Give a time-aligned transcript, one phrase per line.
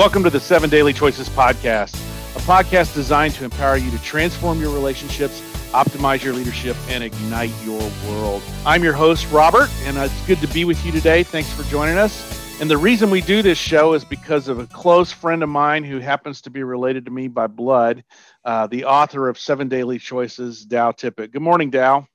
[0.00, 1.94] Welcome to the Seven Daily Choices Podcast,
[2.34, 5.42] a podcast designed to empower you to transform your relationships,
[5.72, 8.42] optimize your leadership, and ignite your world.
[8.64, 11.22] I'm your host, Robert, and it's good to be with you today.
[11.22, 12.62] Thanks for joining us.
[12.62, 15.84] And the reason we do this show is because of a close friend of mine
[15.84, 18.02] who happens to be related to me by blood,
[18.46, 21.30] uh, the author of Seven Daily Choices, Dow Tippett.
[21.30, 22.08] Good morning, Dow.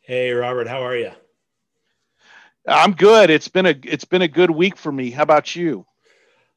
[0.00, 0.66] Hey, Robert.
[0.66, 1.10] How are you?
[2.66, 3.28] I'm good.
[3.28, 5.10] It's been a it's been a good week for me.
[5.10, 5.84] How about you?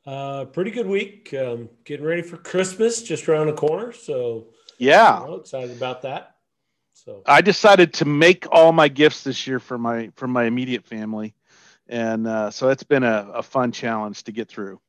[0.05, 1.33] Uh, pretty good week.
[1.33, 3.91] Um, getting ready for Christmas, just around the corner.
[3.91, 4.47] So
[4.77, 6.35] yeah, know, excited about that.
[6.93, 10.85] So I decided to make all my gifts this year for my for my immediate
[10.85, 11.35] family,
[11.87, 14.79] and uh, so it's been a, a fun challenge to get through.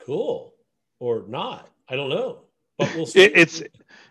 [0.00, 0.54] Cool,
[0.98, 1.68] or not?
[1.88, 2.40] I don't know,
[2.78, 3.24] but we'll see.
[3.24, 3.62] it, it's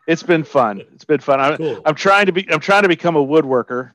[0.07, 0.81] it's been fun.
[0.93, 1.39] It's been fun.
[1.39, 1.81] I'm, cool.
[1.83, 3.93] I'm trying to be I'm trying to become a woodworker.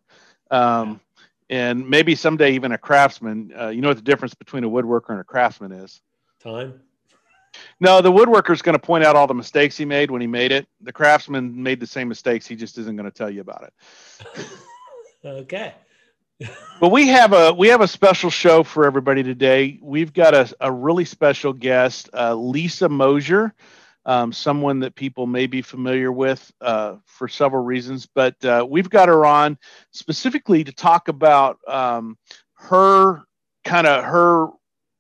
[0.50, 1.00] Um,
[1.48, 3.52] and maybe someday even a craftsman.
[3.59, 6.00] Uh, you know what the difference between a woodworker and a craftsman is?
[6.42, 6.80] Time?
[7.80, 10.27] No, the woodworker is going to point out all the mistakes he made when he
[10.27, 10.66] made it.
[10.80, 12.47] The craftsman made the same mistakes.
[12.47, 14.47] He just isn't going to tell you about it.
[15.25, 15.75] okay.
[16.81, 19.78] but we have a we have a special show for everybody today.
[19.81, 23.55] We've got a, a really special guest, uh, Lisa Mosier,
[24.06, 28.06] um, someone that people may be familiar with uh, for several reasons.
[28.06, 29.59] But uh, we've got her on
[29.92, 32.16] specifically to talk about um,
[32.55, 33.22] her
[33.64, 34.48] kind of her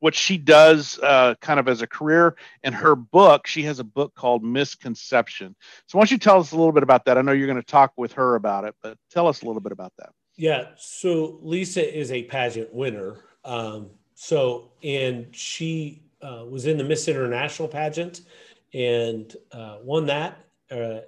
[0.02, 2.34] what she does uh, kind of as a career.
[2.64, 5.54] And her book she has a book called misconception.
[5.86, 7.18] So why don't you tell us a little bit about that?
[7.18, 9.60] I know you're going to talk with her about it but tell us a little
[9.60, 10.10] bit about that.
[10.36, 13.20] Yeah so lisa is a pageant winner.
[13.44, 18.22] Um, so and she uh, was in the miss international pageant
[18.74, 21.02] and uh, won that uh,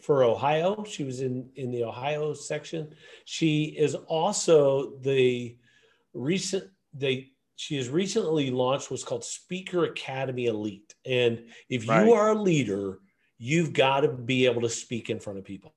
[0.00, 0.82] for ohio.
[0.84, 2.94] She was in in the ohio section.
[3.26, 5.58] She is also the
[6.14, 7.29] recent they
[7.60, 10.94] she has recently launched what's called Speaker Academy Elite.
[11.04, 12.06] And if right.
[12.06, 13.00] you are a leader,
[13.36, 15.74] you've got to be able to speak in front of people.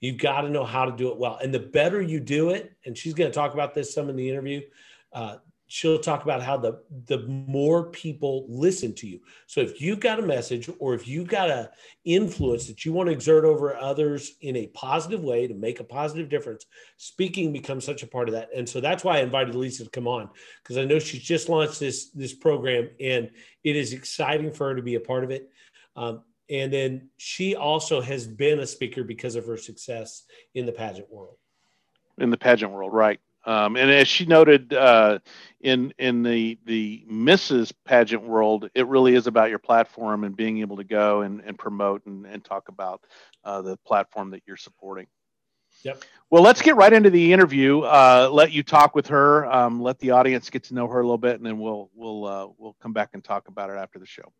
[0.00, 1.38] You've got to know how to do it well.
[1.42, 4.16] And the better you do it, and she's going to talk about this some in
[4.16, 4.62] the interview,
[5.12, 5.36] uh,
[5.68, 9.20] she'll talk about how the the more people listen to you.
[9.46, 11.70] So if you've got a message or if you've got a
[12.04, 15.84] influence that you want to exert over others in a positive way to make a
[15.84, 16.66] positive difference
[16.96, 18.48] speaking becomes such a part of that.
[18.54, 20.30] And so that's why i invited lisa to come on
[20.62, 23.30] because i know she's just launched this this program and
[23.64, 25.50] it is exciting for her to be a part of it.
[25.96, 30.22] Um, and then she also has been a speaker because of her success
[30.54, 31.38] in the pageant world.
[32.18, 35.20] In the pageant world right um, and as she noted uh,
[35.60, 37.72] in in the the Mrs.
[37.84, 41.58] pageant world, it really is about your platform and being able to go and, and
[41.58, 43.04] promote and, and talk about
[43.44, 45.06] uh, the platform that you're supporting.
[45.84, 46.02] Yep.
[46.30, 47.80] Well, let's get right into the interview.
[47.80, 49.46] Uh, let you talk with her.
[49.46, 52.24] Um, let the audience get to know her a little bit, and then we'll we'll
[52.24, 54.32] uh, we'll come back and talk about it after the show.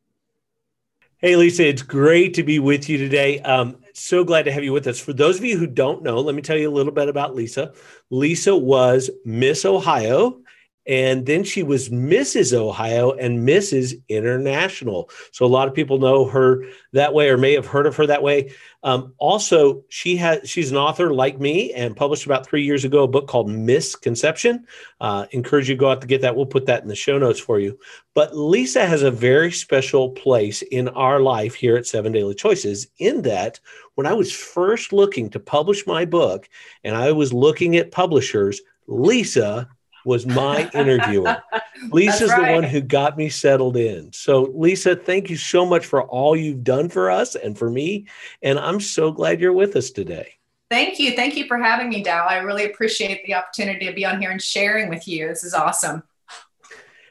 [1.19, 3.41] Hey, Lisa, it's great to be with you today.
[3.41, 5.00] Um, so glad to have you with us.
[5.00, 7.34] For those of you who don't know, let me tell you a little bit about
[7.34, 7.72] Lisa.
[8.10, 10.43] Lisa was Miss Ohio
[10.87, 12.53] and then she was Mrs.
[12.53, 14.01] Ohio and Mrs.
[14.09, 15.11] International.
[15.33, 18.07] So a lot of people know her that way or may have heard of her
[18.07, 18.53] that way.
[18.85, 23.03] Um, also, she has she's an author like me and published about three years ago
[23.03, 24.65] a book called Misconception.
[25.01, 26.37] Uh, encourage you to go out to get that.
[26.37, 27.79] We'll put that in the show notes for you.
[28.15, 32.87] But Lisa has a very special place in our life here at Seven Daily Choices
[32.99, 33.59] in that
[33.97, 36.49] when I was first looking to publish my book
[36.85, 39.69] and I was looking at publishers, Lisa
[40.06, 41.43] was my interviewer.
[41.91, 42.47] Lisa's right.
[42.47, 44.12] the one who got me settled in.
[44.12, 48.06] So, Lisa, thank you so much for all you've done for us and for me.
[48.43, 50.34] And I'm so glad you're with us today.
[50.71, 51.15] Thank you.
[51.15, 52.27] Thank you for having me, Dow.
[52.27, 55.28] I really appreciate the opportunity to be on here and sharing with you.
[55.28, 56.03] This is awesome.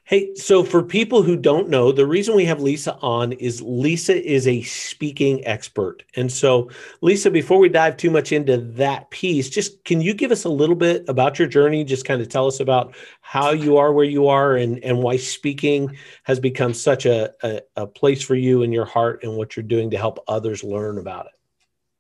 [0.08, 4.16] Hey, so for people who don't know, the reason we have Lisa on is Lisa
[4.16, 6.04] is a speaking expert.
[6.16, 6.70] And so,
[7.02, 10.50] Lisa, before we dive too much into that piece, just can you give us a
[10.50, 11.84] little bit about your journey?
[11.84, 15.18] Just kind of tell us about how you are where you are and, and why
[15.18, 19.56] speaking has become such a, a, a place for you in your heart and what
[19.56, 21.32] you're doing to help others learn about it.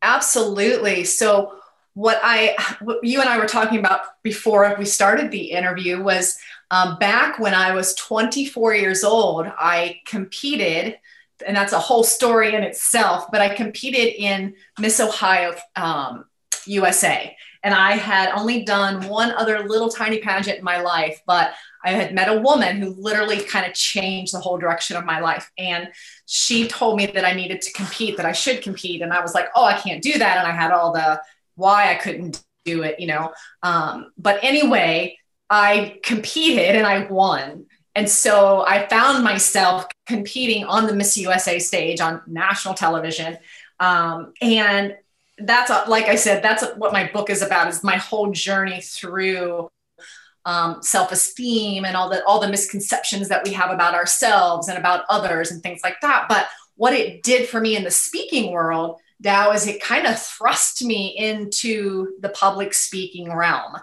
[0.03, 1.05] Absolutely.
[1.05, 1.57] So,
[1.95, 6.37] what I, what you and I were talking about before we started the interview was
[6.71, 10.97] um, back when I was 24 years old, I competed,
[11.45, 16.25] and that's a whole story in itself, but I competed in Miss Ohio um,
[16.65, 17.35] USA.
[17.63, 21.53] And I had only done one other little tiny pageant in my life, but
[21.83, 25.19] I had met a woman who literally kind of changed the whole direction of my
[25.19, 25.51] life.
[25.57, 25.89] And
[26.27, 29.01] she told me that I needed to compete, that I should compete.
[29.01, 30.37] And I was like, oh, I can't do that.
[30.37, 31.21] And I had all the
[31.55, 33.33] why I couldn't do it, you know.
[33.63, 35.17] Um, but anyway,
[35.49, 37.65] I competed and I won.
[37.95, 43.37] and so I found myself competing on the Miss USA stage on national television.
[43.79, 44.97] Um, and
[45.37, 48.81] that's a, like I said, that's what my book is about is my whole journey
[48.81, 49.69] through
[50.45, 55.05] um, self-esteem and all the all the misconceptions that we have about ourselves and about
[55.09, 56.27] others and things like that.
[56.29, 60.21] But what it did for me in the speaking world, Dow, is it kind of
[60.21, 63.77] thrust me into the public speaking realm.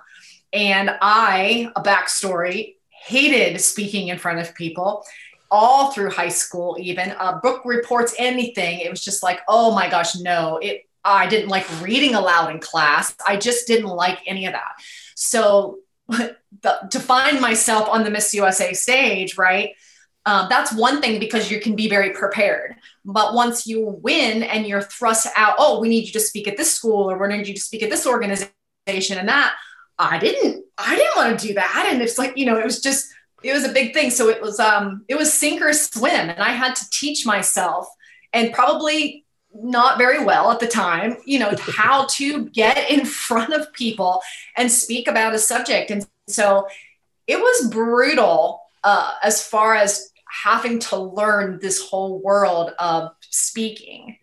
[0.52, 5.04] And I, a backstory, hated speaking in front of people
[5.50, 7.14] all through high school even.
[7.18, 11.48] Uh, book reports anything it was just like oh my gosh no it i didn't
[11.48, 13.14] like reading aloud in class.
[13.26, 14.72] I just didn't like any of that.
[15.14, 19.74] So the, to find myself on the miss usa stage right
[20.24, 22.76] um, that's one thing because you can be very prepared.
[23.04, 26.56] But once you win and you're thrust out oh we need you to speak at
[26.56, 29.54] this school or we need you to speak at this organization and that
[29.98, 31.88] I didn't, I didn't want to do that.
[31.90, 33.12] And it's like, you know, it was just,
[33.42, 34.10] it was a big thing.
[34.10, 36.30] So it was, um, it was sink or swim.
[36.30, 37.88] And I had to teach myself
[38.32, 39.24] and probably
[39.54, 44.22] not very well at the time, you know, how to get in front of people
[44.56, 45.90] and speak about a subject.
[45.90, 46.66] And so
[47.26, 50.10] it was brutal uh, as far as
[50.42, 54.16] having to learn this whole world of speaking.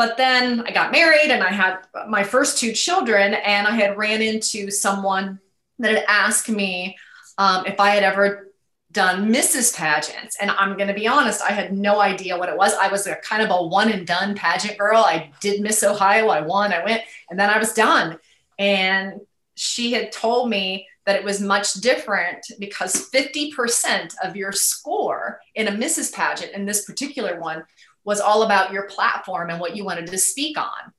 [0.00, 3.98] But then I got married and I had my first two children, and I had
[3.98, 5.38] ran into someone
[5.78, 6.96] that had asked me
[7.36, 8.50] um, if I had ever
[8.92, 9.76] done Mrs.
[9.76, 10.38] pageants.
[10.40, 12.72] And I'm going to be honest, I had no idea what it was.
[12.72, 15.02] I was a kind of a one and done pageant girl.
[15.02, 18.18] I did Miss Ohio, I won, I went, and then I was done.
[18.58, 19.20] And
[19.54, 25.68] she had told me that it was much different because 50% of your score in
[25.68, 26.10] a Mrs.
[26.10, 27.64] pageant, in this particular one,
[28.04, 30.92] was all about your platform and what you wanted to speak on.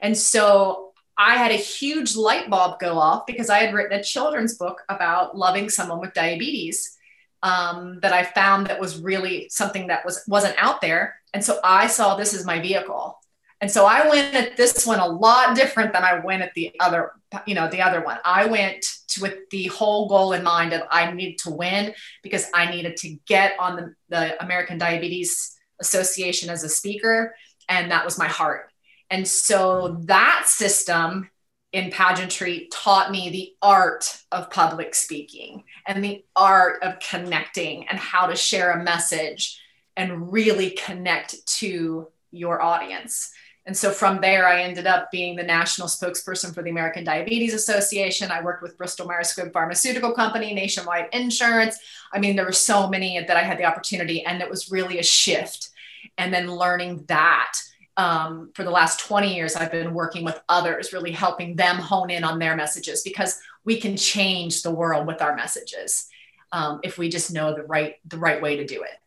[0.00, 4.02] And so I had a huge light bulb go off because I had written a
[4.02, 6.96] children's book about loving someone with diabetes
[7.42, 11.16] um, that I found that was really something that was wasn't out there.
[11.32, 13.18] And so I saw this as my vehicle.
[13.60, 16.74] And so I went at this one a lot different than I went at the
[16.80, 17.12] other,
[17.46, 18.18] you know, the other one.
[18.24, 22.46] I went to, with the whole goal in mind of I needed to win because
[22.52, 27.34] I needed to get on the, the American Diabetes association as a speaker
[27.68, 28.70] and that was my heart
[29.10, 31.28] and so that system
[31.74, 37.98] in pageantry taught me the art of public speaking and the art of connecting and
[37.98, 39.60] how to share a message
[39.96, 43.32] and really connect to your audience.
[43.66, 47.54] And so from there, I ended up being the national spokesperson for the American Diabetes
[47.54, 48.30] Association.
[48.30, 51.78] I worked with Bristol Myers Squibb Pharmaceutical Company, Nationwide Insurance.
[52.12, 54.98] I mean, there were so many that I had the opportunity, and it was really
[54.98, 55.70] a shift.
[56.18, 57.54] And then learning that
[57.96, 62.10] um, for the last 20 years, I've been working with others, really helping them hone
[62.10, 66.08] in on their messages because we can change the world with our messages
[66.52, 68.98] um, if we just know the right the right way to do it.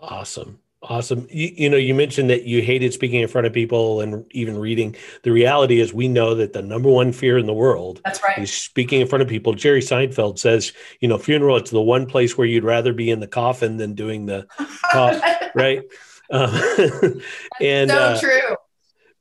[0.00, 0.58] Awesome.
[0.82, 1.26] Awesome.
[1.30, 4.56] You, you, know, you mentioned that you hated speaking in front of people and even
[4.56, 4.96] reading.
[5.24, 8.38] The reality is, we know that the number one fear in the world That's right.
[8.38, 9.52] is speaking in front of people.
[9.52, 13.20] Jerry Seinfeld says, you know, funeral, it's the one place where you'd rather be in
[13.20, 14.46] the coffin than doing the
[14.92, 15.22] talk,
[15.54, 15.82] right?
[16.30, 16.50] Um,
[17.60, 18.56] and so uh, true.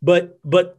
[0.01, 0.78] But, but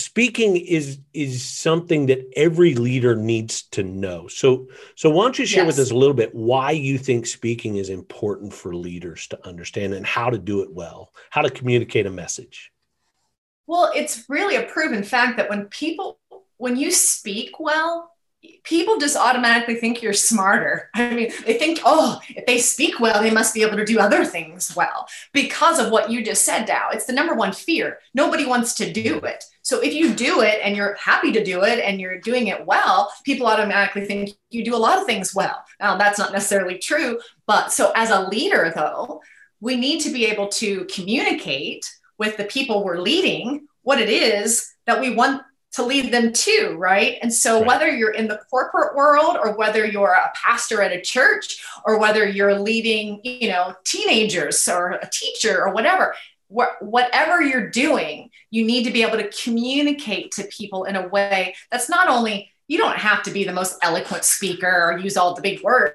[0.00, 5.46] speaking is is something that every leader needs to know so so why don't you
[5.46, 5.76] share yes.
[5.76, 9.94] with us a little bit why you think speaking is important for leaders to understand
[9.94, 12.72] and how to do it well how to communicate a message
[13.66, 16.18] well it's really a proven fact that when people
[16.56, 18.10] when you speak well
[18.62, 20.90] people just automatically think you're smarter.
[20.94, 23.98] I mean, they think, oh, if they speak well, they must be able to do
[23.98, 26.88] other things well because of what you just said, Dow.
[26.92, 27.98] It's the number one fear.
[28.14, 29.44] Nobody wants to do it.
[29.70, 32.66] So if you do it and you're happy to do it and you're doing it
[32.66, 35.64] well, people automatically think you do a lot of things well.
[35.78, 37.20] Now, that's not necessarily true.
[37.46, 39.22] But so as a leader, though,
[39.60, 44.74] we need to be able to communicate with the people we're leading what it is
[44.86, 45.42] that we want
[45.74, 47.18] to lead them to, right?
[47.22, 47.66] And so, right.
[47.68, 51.96] whether you're in the corporate world or whether you're a pastor at a church or
[51.96, 56.16] whether you're leading, you know, teenagers or a teacher or whatever,
[56.52, 61.08] wh- whatever you're doing, you need to be able to communicate to people in a
[61.08, 65.16] way that's not only, you don't have to be the most eloquent speaker or use
[65.16, 65.94] all the big words.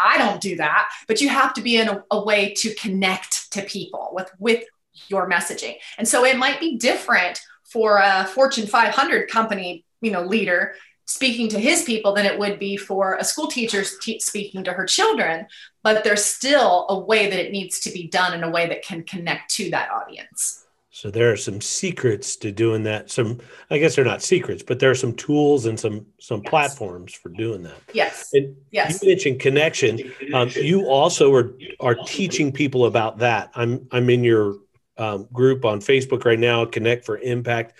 [0.00, 3.52] I don't do that, but you have to be in a, a way to connect
[3.52, 4.64] to people with, with
[5.08, 5.76] your messaging.
[5.96, 10.74] And so it might be different for a Fortune 500 company, you know, leader
[11.10, 14.86] speaking to his people than it would be for a school teacher speaking to her
[14.86, 15.46] children.
[15.82, 18.84] But there's still a way that it needs to be done in a way that
[18.84, 20.59] can connect to that audience.
[21.00, 23.10] So there are some secrets to doing that.
[23.10, 23.40] Some,
[23.70, 26.50] I guess they're not secrets, but there are some tools and some some yes.
[26.50, 27.80] platforms for doing that.
[27.94, 28.28] Yes.
[28.34, 29.02] And yes.
[29.02, 30.12] You mentioned connection.
[30.34, 33.50] Um, you also are are teaching people about that.
[33.54, 34.56] I'm I'm in your
[34.98, 37.78] um, group on Facebook right now, Connect for Impact.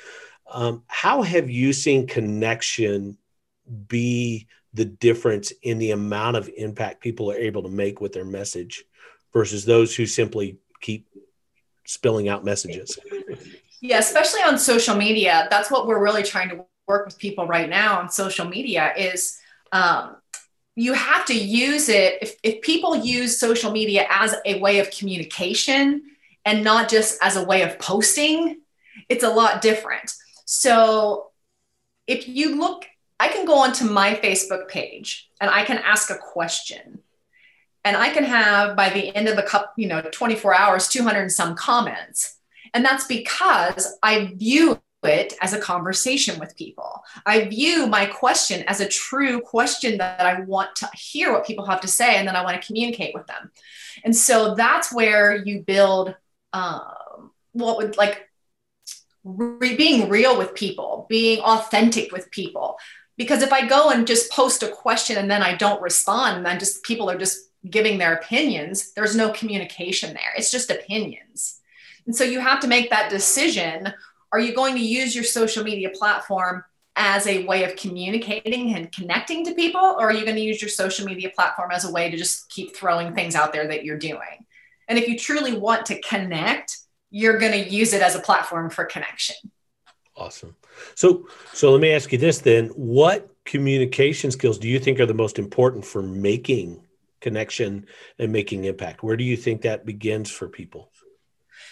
[0.51, 3.19] Um, how have you seen connection
[3.87, 8.25] be the difference in the amount of impact people are able to make with their
[8.25, 8.83] message
[9.35, 11.07] versus those who simply keep
[11.91, 12.99] spilling out messages.
[13.83, 15.49] Yeah, especially on social media.
[15.49, 19.39] That's what we're really trying to work with people right now on social media is
[19.73, 20.17] um,
[20.77, 22.19] you have to use it.
[22.21, 26.03] If, if people use social media as a way of communication
[26.45, 28.61] and not just as a way of posting,
[29.09, 30.13] it's a lot different.
[30.45, 31.31] So
[32.07, 32.85] if you look,
[33.19, 36.99] I can go onto my Facebook page and I can ask a question
[37.85, 41.21] and I can have by the end of the cup, you know, 24 hours, 200
[41.21, 42.39] and some comments.
[42.75, 47.03] And that's because I view it as a conversation with people.
[47.25, 51.65] I view my question as a true question that I want to hear what people
[51.67, 53.51] have to say, and then I want to communicate with them.
[54.05, 56.15] And so that's where you build
[56.53, 58.29] um, what would like
[59.25, 62.79] re- being real with people, being authentic with people.
[63.17, 66.59] Because if I go and just post a question and then I don't respond, then
[66.59, 70.33] just people are just giving their opinions, there's no communication there.
[70.37, 71.61] It's just opinions.
[72.07, 73.93] And so you have to make that decision.
[74.33, 76.65] Are you going to use your social media platform
[76.97, 79.81] as a way of communicating and connecting to people?
[79.81, 82.49] Or are you going to use your social media platform as a way to just
[82.49, 84.47] keep throwing things out there that you're doing?
[84.89, 86.79] And if you truly want to connect,
[87.11, 89.37] you're going to use it as a platform for connection.
[90.17, 90.57] Awesome.
[90.95, 95.07] So, so let me ask you this then: What communication skills do you think are
[95.07, 96.83] the most important for making
[97.21, 97.87] connection
[98.19, 99.03] and making impact?
[99.03, 100.91] Where do you think that begins for people?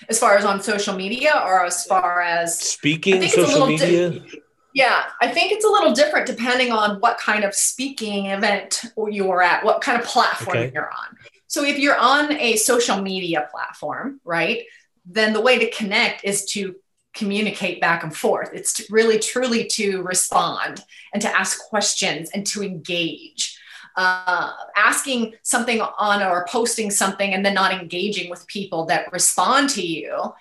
[0.09, 4.43] As far as on social media or as far as speaking social media di-
[4.75, 9.43] yeah i think it's a little different depending on what kind of speaking event you're
[9.43, 10.71] at what kind of platform okay.
[10.75, 11.17] you're on.
[11.47, 14.65] So if you're on a social media platform right
[15.05, 16.77] then the way to connect is to
[17.19, 18.51] communicate back and forth.
[18.53, 23.58] It's really truly to respond and to ask questions and to engage
[23.99, 29.69] uh, asking something on or posting something and then not engaging with people that respond
[29.71, 30.33] to you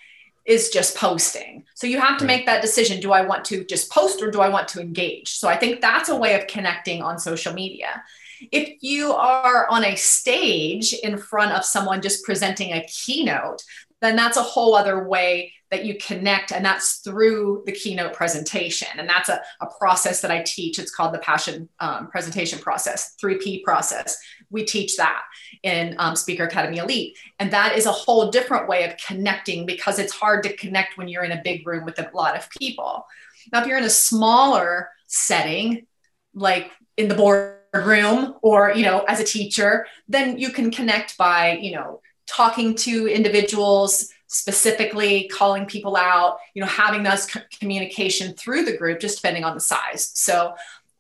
[0.46, 1.66] is just posting.
[1.74, 3.02] So you have to make that decision.
[3.02, 5.32] Do I want to just post or do I want to engage?
[5.32, 8.04] So I think that's a way of connecting on social media.
[8.52, 13.64] If you are on a stage in front of someone just presenting a keynote,
[14.02, 18.88] then that's a whole other way that you connect and that's through the keynote presentation.
[18.98, 20.80] And that's a, a process that i teach.
[20.80, 24.18] It's called the passion um, presentation process 3p process.
[24.50, 25.24] We teach that
[25.64, 27.18] in um, speaker academy elite.
[27.40, 31.10] And that is a whole different way of connecting because it's hard to connect when
[31.10, 33.06] you're in a big room with a lot of people.
[33.52, 35.86] Now if you're in a smaller setting
[36.34, 41.58] like in the boardroom or you know as a teacher then you can connect by
[41.58, 47.28] you know talking to individuals specifically calling people out you know having those
[47.60, 50.54] communication through the group just depending on the size so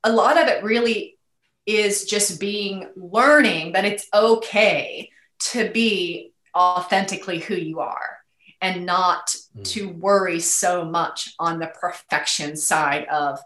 [0.03, 1.17] a lot of it really
[1.65, 8.17] is just being learning that it's okay to be authentically who you are
[8.62, 9.63] and not mm.
[9.63, 13.39] to worry so much on the perfection side of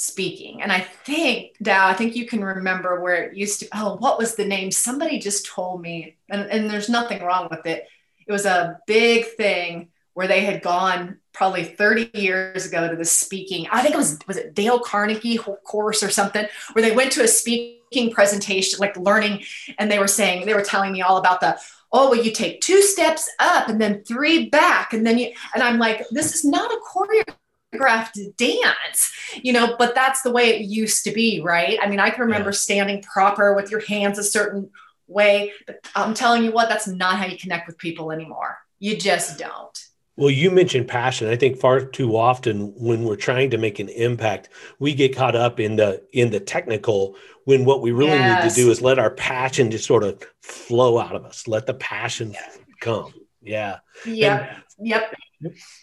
[0.00, 0.62] speaking.
[0.62, 4.18] And I think, Dow, I think you can remember where it used to, oh, what
[4.18, 4.70] was the name?
[4.70, 7.86] Somebody just told me, and, and there's nothing wrong with it.
[8.26, 13.04] It was a big thing where they had gone probably 30 years ago to the
[13.04, 13.68] speaking.
[13.70, 17.22] I think it was, was it Dale Carnegie course or something, where they went to
[17.22, 19.44] a speaking presentation, like learning,
[19.78, 21.60] and they were saying, they were telling me all about the,
[21.92, 25.62] oh well you take two steps up and then three back and then you and
[25.64, 27.34] i'm like this is not a choreography
[27.72, 29.12] choreographed dance,
[29.42, 31.78] you know, but that's the way it used to be, right?
[31.80, 32.56] I mean, I can remember yeah.
[32.56, 34.70] standing proper with your hands a certain
[35.06, 38.58] way, but I'm telling you what, that's not how you connect with people anymore.
[38.78, 39.86] You just don't.
[40.16, 41.28] Well, you mentioned passion.
[41.28, 45.34] I think far too often when we're trying to make an impact, we get caught
[45.34, 48.44] up in the in the technical when what we really yes.
[48.44, 51.48] need to do is let our passion just sort of flow out of us.
[51.48, 52.36] Let the passion
[52.80, 53.14] come.
[53.40, 53.78] Yeah.
[54.04, 54.58] Yeah.
[54.78, 55.14] Yep.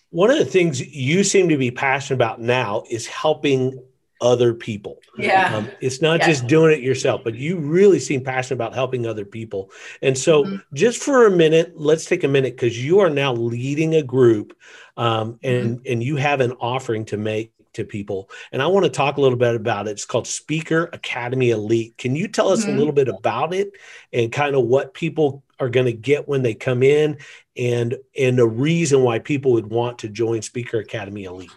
[0.09, 3.79] One of the things you seem to be passionate about now is helping
[4.21, 4.99] other people.
[5.17, 5.55] Yeah.
[5.55, 6.27] Um, it's not yeah.
[6.27, 9.71] just doing it yourself, but you really seem passionate about helping other people.
[10.01, 10.55] And so, mm-hmm.
[10.73, 14.57] just for a minute, let's take a minute because you are now leading a group
[14.95, 15.91] um, and, mm-hmm.
[15.91, 18.29] and you have an offering to make to people.
[18.51, 19.91] And I want to talk a little bit about it.
[19.91, 21.97] It's called Speaker Academy Elite.
[21.97, 22.75] Can you tell us mm-hmm.
[22.75, 23.71] a little bit about it
[24.11, 27.17] and kind of what people are going to get when they come in
[27.55, 31.51] and and the reason why people would want to join speaker academy elite.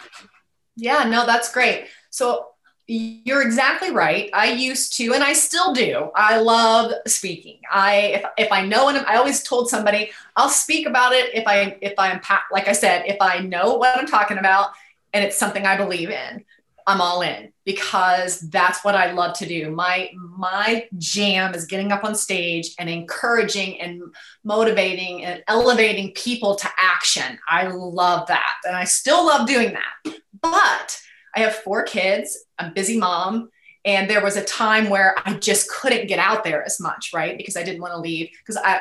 [0.76, 1.87] Yeah no that's great.
[2.11, 2.47] So
[2.87, 4.30] you're exactly right.
[4.35, 7.61] I used to and i still do i love speaking.
[7.71, 11.47] I if, if i know and i always told somebody i'll speak about it if
[11.47, 14.71] i if i'm like i said if i know what i'm talking about
[15.12, 16.45] and it's something i believe in
[16.90, 19.70] i'm all in because that's what I love to do.
[19.70, 24.02] My my jam is getting up on stage and encouraging and
[24.42, 27.38] motivating and elevating people to action.
[27.49, 28.54] I love that.
[28.64, 30.14] And I still love doing that.
[30.40, 31.00] But
[31.35, 33.50] I have four kids, I'm busy mom,
[33.85, 37.37] and there was a time where I just couldn't get out there as much, right?
[37.37, 38.80] Because I didn't want to leave because I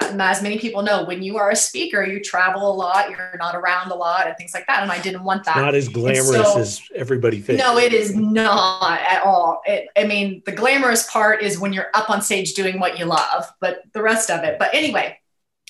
[0.00, 3.54] as many people know, when you are a speaker, you travel a lot, you're not
[3.54, 4.82] around a lot, and things like that.
[4.82, 5.56] And I didn't want that.
[5.56, 7.62] Not as glamorous so, as everybody thinks.
[7.62, 9.62] No, it is not at all.
[9.66, 13.04] It, I mean, the glamorous part is when you're up on stage doing what you
[13.04, 14.58] love, but the rest of it.
[14.58, 15.18] But anyway,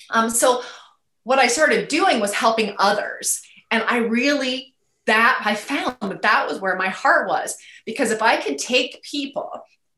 [0.09, 0.63] um, so
[1.23, 4.71] what I started doing was helping others, and I really
[5.07, 9.01] that I found that that was where my heart was because if I could take
[9.01, 9.49] people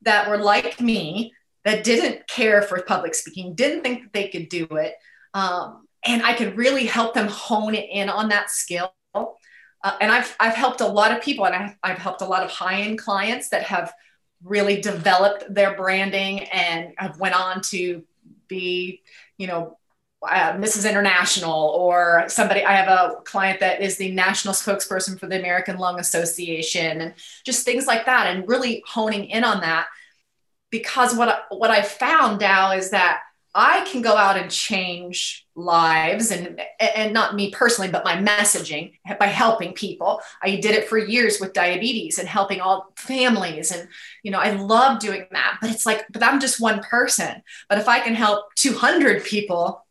[0.04, 1.34] that were like me
[1.66, 4.96] that didn't care for public speaking, didn't think that they could do it.
[5.34, 8.94] Um, and I could really help them hone in on that skill.
[9.16, 12.44] Uh, and I've, I've helped a lot of people and I've, I've helped a lot
[12.44, 13.94] of high end clients that have
[14.44, 18.04] really developed their branding and have went on to
[18.48, 19.02] be,
[19.38, 19.78] you know,
[20.30, 20.90] uh, Mrs.
[20.90, 22.64] International or somebody.
[22.64, 27.14] I have a client that is the national spokesperson for the American Lung Association and
[27.46, 29.88] just things like that, and really honing in on that
[30.74, 33.20] because what what I found now is that
[33.54, 38.94] I can go out and change lives and and not me personally but my messaging
[39.20, 40.20] by helping people.
[40.42, 43.88] I did it for years with diabetes and helping all families and
[44.24, 47.44] you know I love doing that but it's like but I'm just one person.
[47.70, 49.86] But if I can help 200 people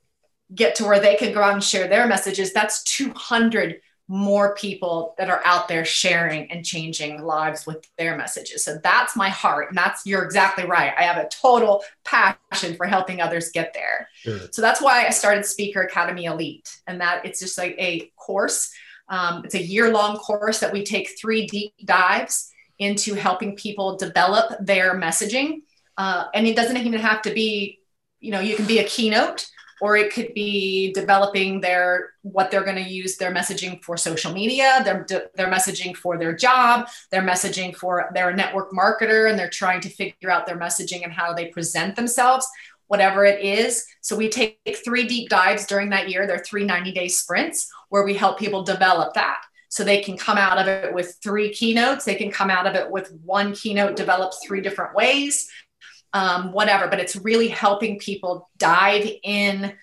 [0.53, 3.81] get to where they can go out and share their messages that's 200
[4.13, 8.63] more people that are out there sharing and changing lives with their messages.
[8.63, 9.71] So that's my heart.
[9.71, 10.93] And that's, you're exactly right.
[10.99, 14.11] I have a total passion for helping others get there.
[14.17, 14.41] Sure.
[14.51, 16.79] So that's why I started Speaker Academy Elite.
[16.87, 18.71] And that it's just like a course.
[19.09, 23.97] Um, it's a year long course that we take three deep dives into helping people
[23.97, 25.63] develop their messaging.
[25.97, 27.79] Uh, and it doesn't even have to be,
[28.21, 29.47] you know, you can be a keynote
[29.83, 34.33] or it could be developing their what they're going to use their messaging for social
[34.33, 39.51] media their, their messaging for their job their messaging for their network marketer and they're
[39.51, 42.47] trying to figure out their messaging and how they present themselves
[42.93, 43.87] whatever it is.
[44.03, 48.05] So we take three deep dives during that year they're three 90 day sprints where
[48.05, 49.41] we help people develop that.
[49.71, 52.75] So they can come out of it with three keynotes they can come out of
[52.75, 55.49] it with one keynote developed three different ways
[56.13, 59.75] um, whatever, but it's really helping people dive in.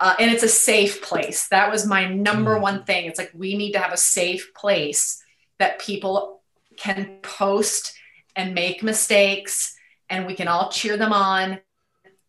[0.00, 1.48] Uh, and it's a safe place.
[1.48, 2.60] That was my number mm.
[2.60, 3.06] one thing.
[3.06, 5.22] It's like we need to have a safe place
[5.58, 6.42] that people
[6.76, 7.94] can post
[8.36, 9.76] and make mistakes
[10.10, 11.60] and we can all cheer them on.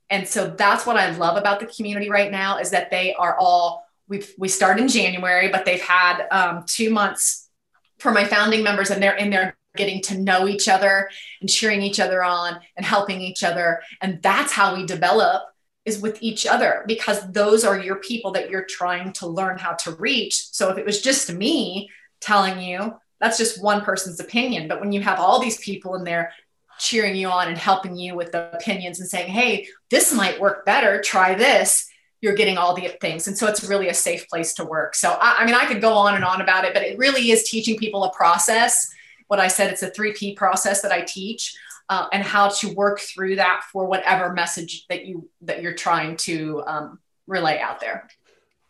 [0.10, 3.38] And so that's what I love about the community right now is that they are
[3.38, 7.50] all we we start in January, but they've had um, two months
[7.98, 11.10] for my founding members, and they're in there getting to know each other
[11.42, 13.82] and cheering each other on and helping each other.
[14.02, 15.44] And that's how we develop
[15.86, 19.74] is with each other because those are your people that you're trying to learn how
[19.74, 20.48] to reach.
[20.52, 24.68] So if it was just me telling you, that's just one person's opinion.
[24.68, 26.34] But when you have all these people in there
[26.80, 30.66] cheering you on and helping you with the opinions and saying, hey, this might work
[30.66, 31.88] better, try this,
[32.22, 33.28] you're getting all the things.
[33.28, 34.96] And so it's really a safe place to work.
[34.96, 37.32] So, I, I mean, I could go on and on about it, but it really
[37.32, 38.92] is teaching people a process
[39.28, 41.56] what I said, it's a 3P process that I teach.
[41.88, 46.18] Uh, and how to work through that for whatever message that you that you're trying
[46.18, 48.08] to um, relay out there.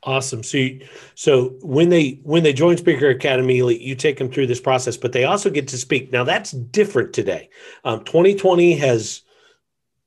[0.06, 0.44] Awesome.
[0.44, 4.62] So, you, so when they when they join Speaker Academy, you take them through this
[4.62, 6.12] process, but they also get to speak.
[6.12, 7.50] Now that's different today.
[7.84, 9.24] Um, 2020 has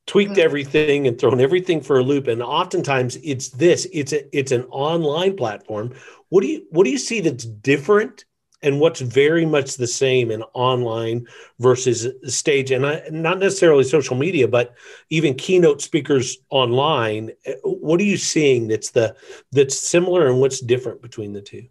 [0.07, 0.41] tweaked mm-hmm.
[0.41, 3.89] everything and thrown everything for a loop, and oftentimes it's this.
[3.93, 5.93] It's a it's an online platform.
[6.29, 8.25] What do you what do you see that's different
[8.63, 11.27] and what's very much the same in online
[11.59, 14.75] versus stage and I, not necessarily social media but
[15.11, 17.31] even keynote speakers online
[17.63, 19.17] what are you seeing that's the
[19.53, 21.67] that's similar and what's different between the two?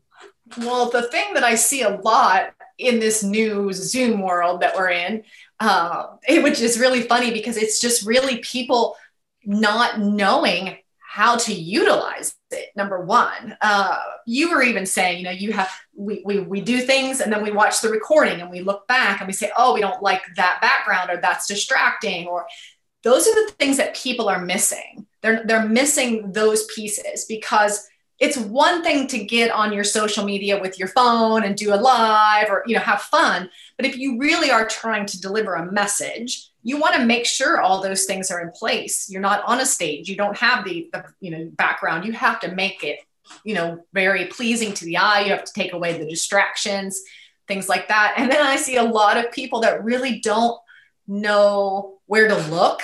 [0.58, 4.92] Well the thing that i see a lot in this new zoom world that we're
[4.92, 5.24] in
[5.60, 8.96] uh, which is really funny because it's just really people
[9.44, 13.58] not knowing how to utilize it number one.
[13.62, 17.32] Uh, you were even saying you know you have we, we we do things and
[17.32, 20.02] then we watch the recording and we look back and we say oh we don't
[20.02, 22.46] like that background or that's distracting or
[23.04, 25.06] those are the things that people are missing.
[25.22, 27.88] They're they're missing those pieces because
[28.20, 31.76] it's one thing to get on your social media with your phone and do a
[31.76, 35.72] live or you know have fun but if you really are trying to deliver a
[35.72, 39.10] message you want to make sure all those things are in place.
[39.10, 40.10] You're not on a stage.
[40.10, 42.04] You don't have the, the you know background.
[42.04, 43.00] You have to make it
[43.46, 45.22] you know very pleasing to the eye.
[45.22, 47.02] You have to take away the distractions
[47.48, 48.16] things like that.
[48.18, 50.60] And then i see a lot of people that really don't
[51.08, 52.82] know where to look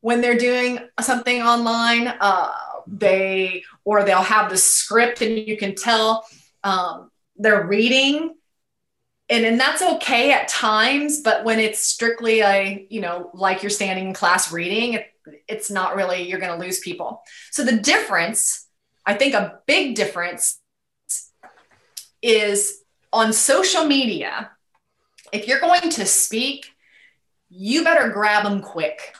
[0.00, 2.06] when they're doing something online.
[2.20, 2.52] Uh,
[2.86, 6.26] they or they'll have the script and you can tell
[6.64, 8.34] um, they're reading.
[9.28, 13.70] And and that's okay at times but when it's strictly a you know like you're
[13.70, 15.06] standing in class reading it,
[15.48, 17.22] it's not really you're going to lose people.
[17.50, 18.66] So the difference
[19.06, 20.60] i think a big difference
[22.20, 24.50] is on social media
[25.32, 26.72] if you're going to speak
[27.48, 29.14] you better grab them quick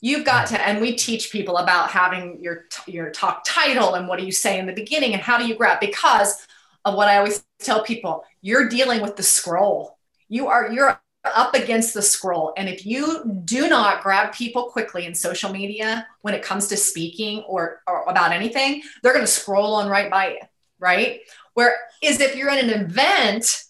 [0.00, 4.18] you've got to and we teach people about having your your talk title and what
[4.18, 6.46] do you say in the beginning and how do you grab because
[6.84, 9.98] of what i always tell people you're dealing with the scroll.
[10.28, 12.54] You are you're up against the scroll.
[12.56, 16.78] And if you do not grab people quickly in social media when it comes to
[16.78, 20.38] speaking or, or about anything they're going to scroll on right by you
[20.78, 21.20] right?
[21.52, 23.64] Whereas if you're in an event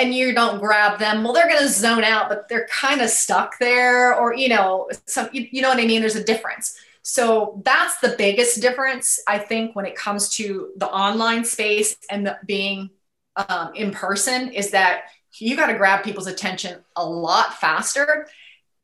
[0.00, 3.10] and you don't grab them, well, they're going to zone out, but they're kind of
[3.10, 6.00] stuck there, or you know, some you, you know what I mean.
[6.00, 6.78] There's a difference.
[7.02, 12.26] So that's the biggest difference, I think, when it comes to the online space and
[12.26, 12.90] the, being
[13.36, 15.04] um, in person, is that
[15.38, 18.26] you got to grab people's attention a lot faster,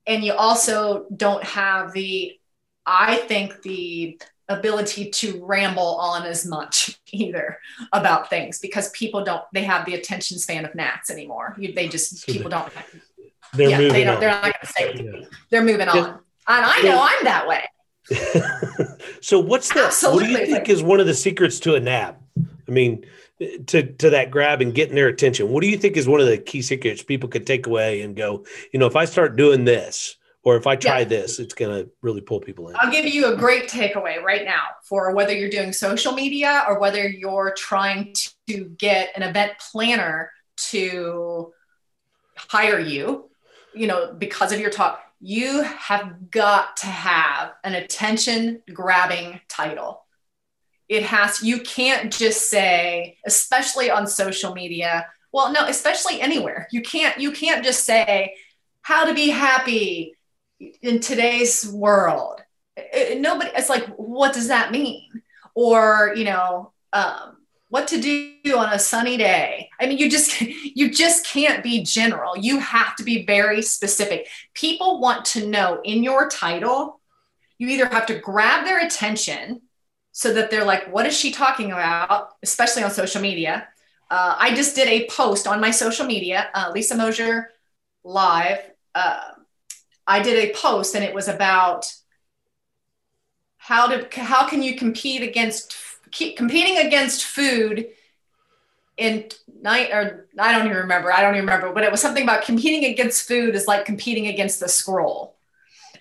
[0.07, 2.39] and you also don't have the,
[2.85, 7.59] I think the ability to ramble on as much either
[7.93, 11.55] about things because people don't they have the attention span of gnats anymore.
[11.59, 12.73] You, they just so people don't.
[13.55, 14.21] They're yeah, moving they don't, on.
[14.21, 15.27] they're not going to say yeah.
[15.51, 16.21] they're moving on.
[16.49, 17.65] And i know i'm that way.
[19.21, 20.23] So what's the Absolutely.
[20.23, 22.17] what do you think is one of the secrets to a nab
[22.69, 23.05] i mean
[23.67, 26.27] to to that grab and getting their attention what do you think is one of
[26.27, 29.65] the key secrets people could take away and go you know if i start doing
[29.65, 32.77] this or if I try this, it's going to really pull people in.
[32.77, 36.79] I'll give you a great takeaway right now for whether you're doing social media or
[36.79, 38.15] whether you're trying
[38.47, 40.31] to get an event planner
[40.69, 41.53] to
[42.37, 43.29] hire you,
[43.75, 45.03] you know, because of your talk.
[45.21, 50.05] You have got to have an attention grabbing title.
[50.89, 56.69] It has, you can't just say, especially on social media, well, no, especially anywhere.
[56.71, 58.37] You can't, you can't just say,
[58.83, 60.16] how to be happy,
[60.59, 62.43] in today's world
[62.77, 65.23] it, nobody it's like what does that mean?
[65.55, 67.39] Or you know um,
[67.69, 69.71] what to do on a sunny day?
[69.81, 72.37] I mean you just you just can't be general.
[72.37, 74.29] You have to be very specific.
[74.55, 77.01] People want to know in your title
[77.59, 79.63] you either have to grab their attention
[80.13, 82.35] so that they're like what is she talking about?
[82.43, 83.69] Especially on social media.
[84.09, 87.51] Uh, i just did a post on my social media uh, lisa mosier
[88.05, 88.61] live
[88.95, 89.31] uh,
[90.07, 91.93] I did a post and it was about
[93.59, 95.77] how to how can you compete against
[96.37, 97.89] competing against food
[98.97, 99.29] in
[99.61, 101.13] night or I don't even remember.
[101.13, 104.29] I don't even remember, but it was something about competing against food is like competing
[104.29, 105.35] against the scroll.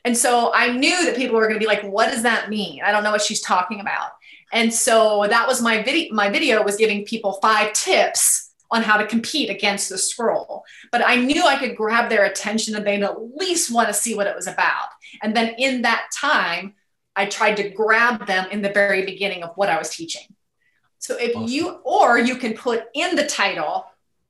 [0.06, 2.82] And so I knew that people were going to be like, what does that mean?
[2.86, 4.12] I don't know what she's talking about.
[4.54, 6.14] And so that was my video.
[6.14, 10.64] My video was giving people five tips on how to compete against the scroll.
[10.92, 14.16] But I knew I could grab their attention and they'd at least want to see
[14.16, 14.90] what it was about.
[15.22, 16.74] And then in that time,
[17.16, 20.36] I tried to grab them in the very beginning of what I was teaching.
[21.00, 21.50] So if awesome.
[21.50, 23.86] you, or you can put in the title,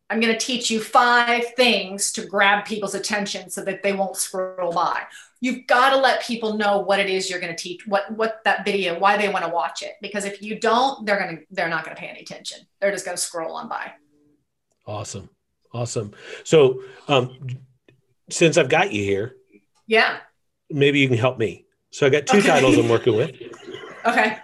[0.09, 4.17] I'm going to teach you five things to grab people's attention so that they won't
[4.17, 5.03] scroll by.
[5.39, 8.41] You've got to let people know what it is you're going to teach, what what
[8.45, 9.93] that video, why they want to watch it.
[10.01, 12.59] Because if you don't, they're going to they're not going to pay any attention.
[12.79, 13.93] They're just going to scroll on by.
[14.85, 15.29] Awesome.
[15.73, 16.13] Awesome.
[16.43, 17.37] So, um,
[18.29, 19.35] since I've got you here,
[19.87, 20.17] yeah,
[20.69, 21.65] maybe you can help me.
[21.91, 22.47] So I got two okay.
[22.47, 23.35] titles I'm working with.
[24.05, 24.37] Okay.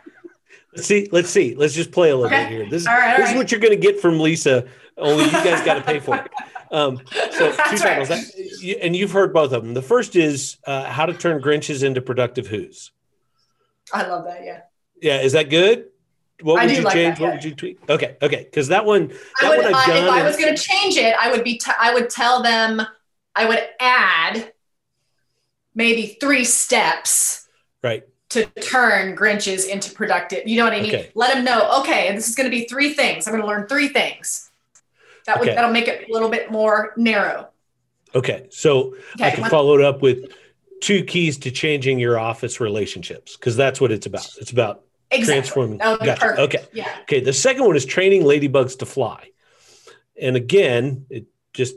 [0.73, 1.07] Let's see.
[1.11, 1.53] Let's see.
[1.53, 2.45] Let's just play a little okay.
[2.45, 2.67] bit here.
[2.67, 4.65] This, all right, this is what you're going to get from Lisa.
[4.97, 6.31] Only you guys got to pay for it.
[6.71, 7.01] Um,
[7.31, 8.77] so That's two titles, right.
[8.81, 9.73] and you've heard both of them.
[9.73, 12.91] The first is uh, how to turn Grinches into productive Who's.
[13.93, 14.45] I love that.
[14.45, 14.61] Yeah.
[15.01, 15.19] Yeah.
[15.19, 15.87] Is that good?
[16.43, 17.17] What would you like change?
[17.17, 17.79] That, what would you tweak?
[17.89, 20.03] Okay, okay, because that one, that I would, one I've uh, done.
[20.05, 22.81] if I was going to change it, I would be, t- I would tell them,
[23.35, 24.53] I would add
[25.75, 27.47] maybe three steps,
[27.83, 30.47] right, to turn Grinches into productive.
[30.47, 30.95] You know what I mean?
[30.95, 31.11] Okay.
[31.15, 31.79] Let them know.
[31.81, 33.27] Okay, this is going to be three things.
[33.27, 34.49] I'm going to learn three things.
[35.25, 35.55] That would okay.
[35.55, 37.49] that'll make it a little bit more narrow.
[38.13, 40.31] Okay, so okay, I can follow it up with
[40.81, 44.27] two keys to changing your office relationships because that's what it's about.
[44.39, 45.33] It's about Exactly.
[45.41, 45.77] transforming.
[45.79, 46.41] That would be Gotcha.
[46.41, 46.65] Okay.
[46.73, 46.95] Yeah.
[47.01, 47.19] Okay.
[47.19, 49.29] The second one is training ladybugs to fly.
[50.19, 51.75] And again, it just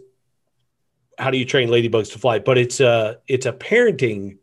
[1.18, 2.38] how do you train ladybugs to fly?
[2.38, 4.38] But it's a it's a parenting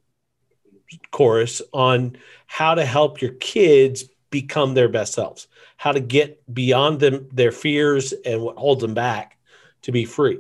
[1.12, 7.00] course on how to help your kids become their best selves, how to get beyond
[7.00, 9.38] them their fears and what holds them back
[9.84, 10.40] to be free.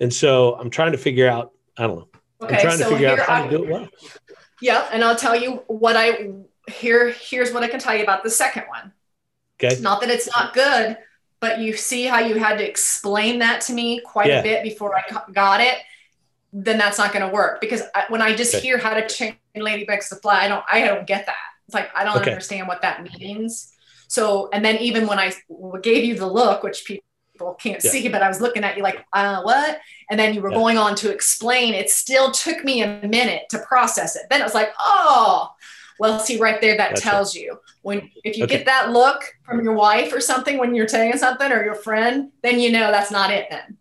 [0.00, 2.08] And so I'm trying to figure out, I don't know.
[2.42, 2.56] Okay.
[2.56, 3.88] I'm trying to so figure out how I- to do it well.
[4.60, 6.30] Yeah, and I'll tell you what I
[6.70, 7.10] here.
[7.10, 8.92] Here's what I can tell you about the second one.
[9.62, 9.80] Okay.
[9.80, 10.96] Not that it's not good,
[11.40, 14.40] but you see how you had to explain that to me quite Yeah.
[14.40, 15.78] a bit before I got it.
[16.52, 18.62] Then that's not going to work because I, when I just Okay.
[18.66, 20.64] hear how to train ladybugs to fly, I don't.
[20.70, 21.36] I don't get that.
[21.66, 22.30] It's like I don't Okay.
[22.30, 23.72] understand what that means.
[24.08, 25.32] So, and then even when I
[25.82, 27.90] gave you the look, which people can't Yeah.
[27.90, 29.80] see, but I was looking at you like, uh, what?
[30.10, 30.58] And then you were Yeah.
[30.58, 31.74] going on to explain.
[31.74, 34.22] It still took me a minute to process it.
[34.30, 35.50] Then it was like, oh,
[35.98, 37.02] well, see right there, that Gotcha.
[37.02, 38.56] tells you when if you Okay.
[38.58, 42.30] get that look from your wife or something when you're saying something or your friend,
[42.42, 43.46] then you know that's not it.
[43.50, 43.76] Then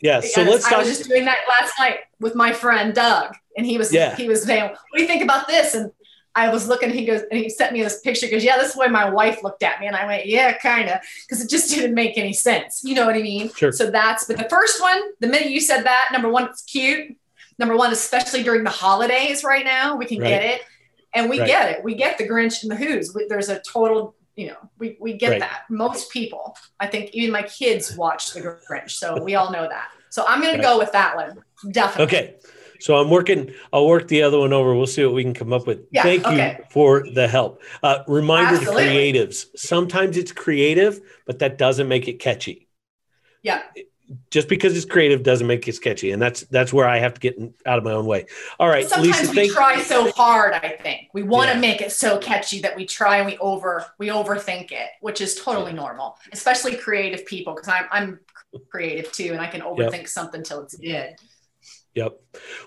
[0.00, 0.20] Yeah.
[0.20, 0.78] So let's I talk.
[0.80, 4.16] was just doing that last night with my friend Doug, and he was Yeah.
[4.16, 5.92] he was saying, "What do you think about this?" And
[6.34, 6.88] I was looking.
[6.90, 8.26] He goes and he sent me this picture.
[8.26, 10.52] Goes, "Yeah, this is the way my wife looked at me," and I went, "Yeah,
[10.56, 10.98] kind of,"
[11.28, 12.80] because it just didn't make any sense.
[12.82, 13.52] You know what I mean?
[13.54, 13.70] Sure.
[13.70, 14.24] So that's.
[14.24, 17.16] But the first one, the minute you said that, number one, it's cute.
[17.58, 20.28] Number one, especially during the holidays right now, we can Right.
[20.30, 20.62] get it,
[21.14, 21.46] and we Right.
[21.46, 21.84] get it.
[21.84, 23.14] We get the Grinch and the Who's.
[23.14, 24.14] We, there's a total.
[24.36, 25.40] You know, we, we get Right.
[25.40, 25.64] that.
[25.68, 29.88] Most people, I think, even my kids watch the Grinch, so we all know that.
[30.08, 30.56] So I'm going Right.
[30.56, 31.42] to go with that one.
[31.70, 32.04] Definitely.
[32.18, 32.34] Okay.
[32.80, 34.74] So I'm working, I'll work the other one over.
[34.74, 35.86] We'll see what we can come up with.
[35.92, 37.62] Yeah, Thank you for the help.
[37.82, 39.12] Uh, reminder Absolutely.
[39.12, 42.68] to creatives sometimes it's creative, but that doesn't make it catchy.
[43.42, 43.62] Yeah.
[44.30, 46.10] Just because it's creative doesn't make it catchy.
[46.10, 48.26] And that's that's where I have to get in- out of my own way.
[48.58, 50.52] All right, Sometimes Lisa, we thank try so hard.
[50.54, 51.60] I think we want to Yeah.
[51.60, 55.34] make it so catchy that we try and we over we overthink it, which is
[55.36, 57.54] totally normal, especially creative people.
[57.54, 58.20] Because I'm I'm
[58.68, 61.16] creative too, and I can overthink something till it's dead.
[61.94, 62.20] Yep.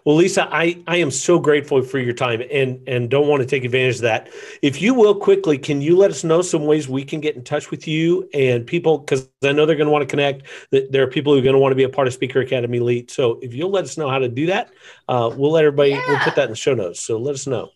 [0.05, 3.47] Well, Lisa, I, I am so grateful for your time and, and don't want to
[3.47, 4.29] take advantage of that.
[4.61, 7.43] If you will quickly, can you let us know some ways we can get in
[7.43, 10.91] touch with you and people, because I know they're going to want to connect, that
[10.91, 12.77] there are people who are going to want to be a part of Speaker Academy
[12.77, 13.09] Elite.
[13.09, 14.69] So if you'll let us know how to do that,
[15.07, 17.01] uh, we'll let everybody, we'll put that in the show notes.
[17.01, 17.71] So let us know.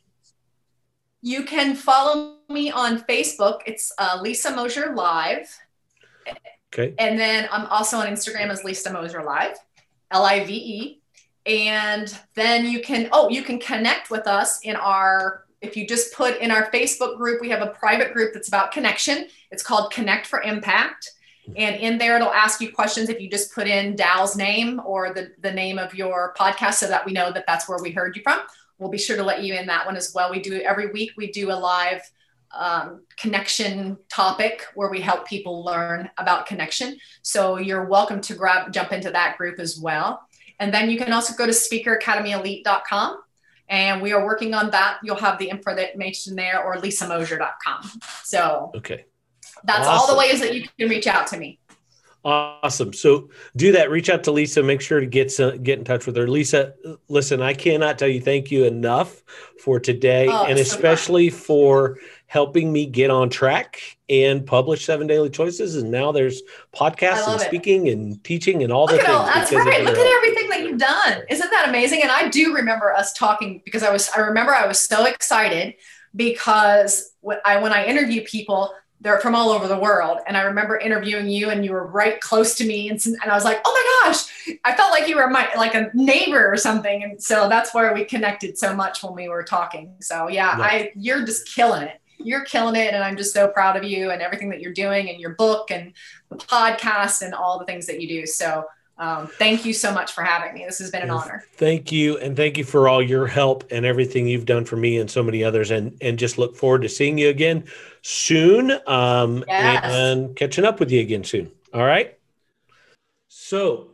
[1.24, 3.62] You can follow me on Facebook.
[3.66, 5.50] It's uh, Lisa Mosier Live,
[6.72, 6.94] Okay.
[7.00, 9.56] and then I'm also on Instagram as Lisa Mosier Live,
[10.12, 10.99] L I V E.
[11.50, 16.14] And then you can oh you can connect with us in our if you just
[16.14, 19.28] put in our Facebook group, we have a private group that's about connection.
[19.52, 21.10] It's called Connect for Impact.
[21.58, 25.14] And in there, it'll ask you questions if you just put in Dow's name or
[25.14, 28.16] the, the name of your podcast so that we know that that's where we heard
[28.16, 28.40] you from.
[28.78, 30.32] We'll be sure to let you in that one as well.
[30.32, 32.02] We do every week, we do a live
[32.52, 36.98] um, connection topic where we help people learn about connection.
[37.22, 40.22] So you're welcome to grab, jump into that group as well.
[40.60, 43.18] And then you can also go to speakeracademyelite.com
[43.70, 44.98] and we are working on that.
[45.04, 47.92] You'll have the information there or lisamosier.com.
[48.24, 49.06] So Okay.
[49.64, 51.60] that's all the ways that you can reach out to me.
[52.26, 52.92] Awesome.
[52.92, 53.90] So do that.
[53.90, 54.62] Reach out to Lisa.
[54.62, 56.28] Make sure to get some, get in touch with her.
[56.28, 56.74] Lisa,
[57.08, 59.24] listen, I cannot tell you thank you enough
[59.64, 65.08] for today, Oh, and so especially for helping me get on track and publish Seven
[65.08, 65.78] Daily Choices.
[65.78, 66.42] And now there's
[66.76, 67.46] podcasts and it.
[67.46, 69.18] speaking and teaching and all the Look at things.
[69.18, 69.84] all that's right.
[69.86, 70.39] Look at everything
[70.80, 71.22] done.
[71.30, 72.02] Isn't that amazing?
[72.02, 75.76] And I do remember us talking because I was I remember I was so excited
[76.16, 80.20] because when I when I interview people, they're from all over the world.
[80.28, 82.90] And I remember interviewing you and you were right close to me.
[82.90, 85.74] And, and I was like, oh my gosh, I felt like you were my like
[85.74, 87.04] a neighbor or something.
[87.04, 89.96] And so that's where we connected so much when we were talking.
[90.02, 90.64] So yeah, Yeah.
[90.64, 92.02] I you're just killing it.
[92.18, 92.94] You're killing it.
[92.94, 95.72] And I'm just so proud of you and everything that you're doing and your book
[95.72, 95.94] and
[96.30, 98.26] the podcast and all the things that you do.
[98.26, 98.66] So
[99.00, 100.66] um, thank you so much for having me.
[100.66, 101.24] This has been an Yes.
[101.24, 101.44] honor.
[101.54, 104.98] Thank you, and thank you for all your help and everything you've done for me
[104.98, 105.72] and so many others.
[105.72, 107.64] And and just look forward to seeing you again
[108.02, 108.72] soon.
[108.86, 109.84] Um, Yes.
[109.86, 111.52] and catching up with you again soon.
[111.74, 112.18] All right.
[113.30, 113.92] So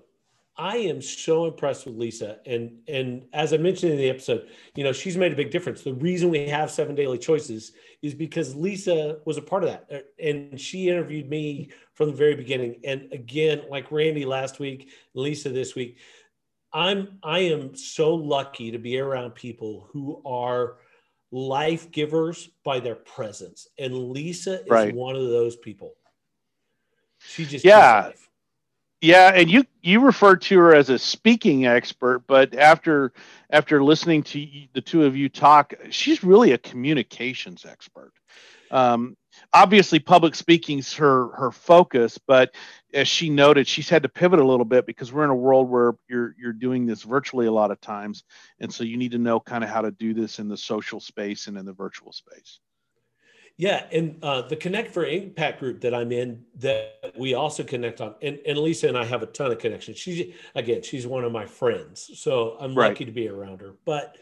[0.58, 4.84] I am so impressed with Lisa, and and as I mentioned in the episode, you
[4.86, 5.82] know she's made a big difference.
[5.84, 9.86] The reason we have seven daily choices is because Lisa was a part of that,
[9.91, 12.79] uh, and she interviewed me from the very beginning.
[12.84, 15.97] And again, like Randy last week, Lisa this week,
[16.71, 20.77] I'm I am so lucky to be around people who are
[21.31, 24.93] life givers by their presence, and Lisa is Right.
[24.93, 25.95] one of those people.
[27.19, 28.12] She just Yeah.
[29.01, 33.13] Yeah, and you you referred to her as a speaking expert, but after
[33.51, 38.13] after listening to the two of you talk, she's really a communications expert.
[38.71, 39.15] Um,
[39.56, 42.54] obviously, public speaking's her her focus, but
[42.94, 45.70] as she noted, she's had to pivot a little bit because we're in a world
[45.70, 48.24] where you're you're doing this virtually a lot of times,
[48.60, 51.00] and so you need to know kind of how to do this in the social
[51.00, 52.60] space and in the virtual space.
[53.58, 58.02] Yeah, and uh, the Connect for Impact group that I'm in, that we also connect
[58.02, 59.98] on, and, and Lisa and I have a ton of connections.
[59.98, 62.89] She's again, she's one of my friends, so I'm right.
[62.89, 63.76] lucky to be around her.
[63.86, 64.18] But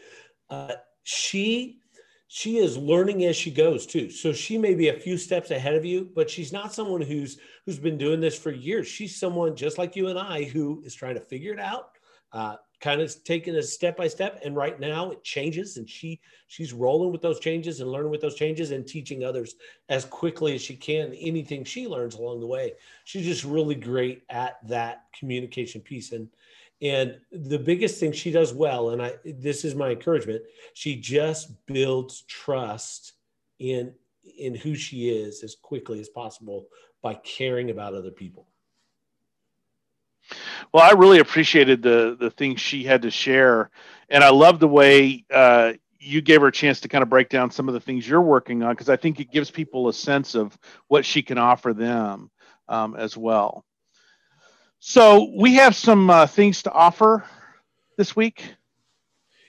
[0.50, 1.80] uh, she
[2.28, 4.10] she is learning as she goes too.
[4.10, 7.38] So she may be a few steps ahead of you, but she's not someone who's
[7.64, 8.86] who's been doing this for years.
[8.86, 11.90] She's someone just like you and I who is trying to figure it out.
[12.32, 16.20] Uh, kind of taking a step by step and right now it changes and she
[16.48, 19.54] she's rolling with those changes and learning with those changes and teaching others
[19.88, 24.22] as quickly as she can anything she learns along the way she's just really great
[24.28, 26.28] at that communication piece and
[26.84, 30.42] and the biggest thing she does well and i this is my encouragement
[30.74, 33.14] she just builds trust
[33.58, 33.92] in
[34.38, 36.66] in who she is as quickly as possible
[37.02, 38.46] by caring about other people
[40.72, 43.70] well, I really appreciated the the things she had to share,
[44.08, 47.28] and I love the way uh, you gave her a chance to kind of break
[47.28, 49.92] down some of the things you're working on because I think it gives people a
[49.92, 50.56] sense of
[50.88, 52.30] what she can offer them
[52.68, 53.64] um, as well.
[54.86, 57.24] So we have some uh, things to offer
[57.96, 58.54] this week.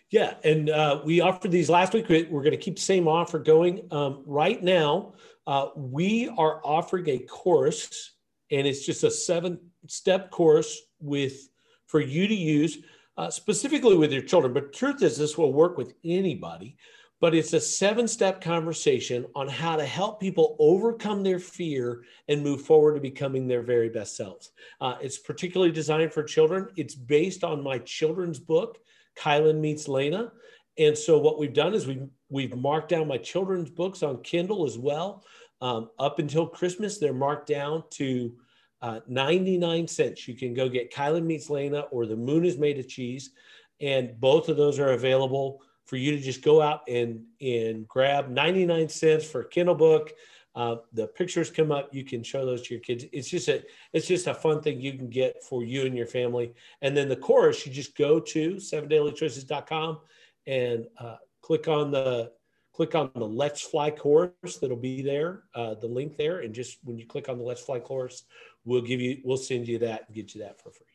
[0.10, 2.08] Yeah, and uh, we offered these last week.
[2.08, 3.86] We're going to keep the same offer going.
[3.92, 5.12] Um, right now,
[5.46, 8.14] uh, we are offering a course,
[8.50, 11.50] and it's just a seven step course with
[11.86, 12.78] for you to use
[13.18, 14.54] uh, specifically with your children.
[14.54, 16.78] But truth is, this will work with anybody.
[17.22, 22.44] But it's a seven step conversation on how to help people overcome their fear and
[22.44, 24.52] move forward to becoming their very best selves.
[24.82, 26.68] Uh, it's particularly designed for children.
[26.76, 28.80] It's based on my children's book,
[29.18, 30.32] Kylan Meets Lena.
[30.78, 34.66] And so what we've done is we've, we've marked down my children's books on Kindle
[34.66, 35.24] as well.
[35.62, 38.34] Um, up until Christmas, they're marked down to
[38.82, 40.28] uh, 99 cents.
[40.28, 43.32] You can go get Kylan Meets Lena or The Moon is Made of Cheese.
[43.80, 48.30] And both of those are available for you to just go out and, and grab
[48.30, 50.12] 99 cents for a Kindle book.
[50.56, 51.94] Uh, the pictures come up.
[51.94, 53.06] You can show those to your kids.
[53.12, 56.08] It's just a it's just a fun thing you can get for you and your
[56.08, 56.54] family.
[56.82, 60.00] And then the course, you just go to sevendailychoices.com
[60.48, 62.32] and uh, click on the
[62.72, 66.78] click on the Let's Fly course that'll be there, uh, the link there, and just
[66.84, 68.24] when you click on the Let's Fly course,
[68.64, 70.95] we'll give you we'll send you that and get you that for free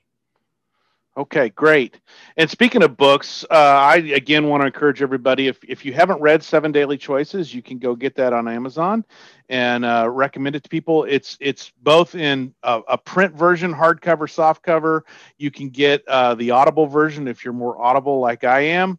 [1.20, 2.00] okay great.
[2.36, 6.20] And speaking of books uh, i again want to encourage everybody if, if you haven't
[6.20, 9.04] read seven daily choices you can go get that on amazon
[9.50, 11.04] and uh, recommend it to people.
[11.04, 15.02] It's it's both in a, a print version hardcover softcover.
[15.38, 18.98] You can get uh, the audible version if you're more audible like i am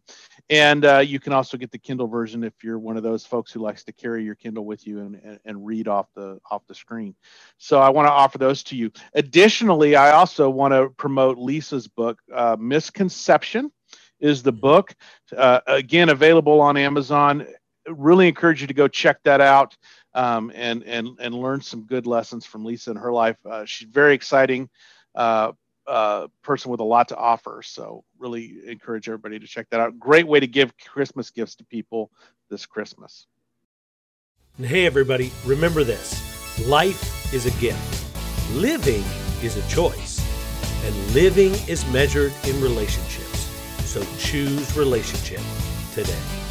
[0.52, 3.50] and uh, you can also get the kindle version if you're one of those folks
[3.50, 6.66] who likes to carry your kindle with you and, and, and read off the off
[6.66, 7.14] the screen.
[7.56, 8.92] So i want to offer those to you.
[9.14, 13.72] Additionally i also want to promote lisa's book uh, misconception
[14.20, 14.94] is the book
[15.34, 17.46] uh, again available on amazon.
[17.88, 19.74] Really encourage you to go check that out
[20.12, 23.38] um, and and and learn some good lessons from lisa in her life.
[23.46, 24.68] Uh, she's very exciting
[25.14, 25.52] uh,
[25.86, 27.62] uh, person with a lot to offer.
[27.64, 29.98] So really encourage everybody to check that out.
[29.98, 32.10] Great way to give Christmas gifts to people
[32.50, 33.26] this Christmas.
[34.58, 36.20] Hey, everybody, remember this
[36.68, 38.04] life is a gift,
[38.54, 39.02] living
[39.42, 40.20] is a choice,
[40.84, 43.48] and living is measured in relationships.
[43.86, 45.40] So choose relationship
[45.94, 46.41] today.